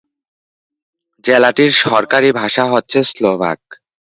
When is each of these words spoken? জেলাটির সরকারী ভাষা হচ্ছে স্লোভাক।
জেলাটির 1.23 1.71
সরকারী 1.83 2.29
ভাষা 2.31 2.63
হচ্ছে 2.65 2.99
স্লোভাক। 3.03 3.59